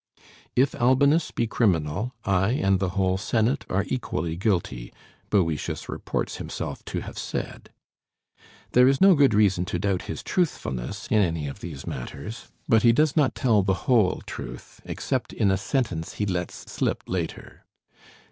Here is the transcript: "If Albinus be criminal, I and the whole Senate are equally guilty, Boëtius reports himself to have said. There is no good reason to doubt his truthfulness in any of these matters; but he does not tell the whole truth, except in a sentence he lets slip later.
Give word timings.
"If 0.55 0.73
Albinus 0.73 1.29
be 1.29 1.45
criminal, 1.45 2.15
I 2.25 2.53
and 2.53 2.79
the 2.79 2.89
whole 2.97 3.19
Senate 3.19 3.65
are 3.69 3.85
equally 3.87 4.35
guilty, 4.35 4.91
Boëtius 5.29 5.87
reports 5.89 6.37
himself 6.37 6.83
to 6.85 7.01
have 7.01 7.19
said. 7.19 7.69
There 8.71 8.87
is 8.87 8.99
no 8.99 9.13
good 9.13 9.35
reason 9.35 9.63
to 9.65 9.77
doubt 9.77 10.01
his 10.09 10.23
truthfulness 10.23 11.05
in 11.11 11.19
any 11.21 11.47
of 11.47 11.59
these 11.59 11.85
matters; 11.85 12.47
but 12.67 12.81
he 12.81 12.91
does 12.93 13.15
not 13.15 13.35
tell 13.35 13.61
the 13.61 13.75
whole 13.85 14.23
truth, 14.25 14.81
except 14.85 15.33
in 15.33 15.51
a 15.51 15.55
sentence 15.57 16.13
he 16.15 16.25
lets 16.25 16.55
slip 16.71 17.03
later. 17.05 17.63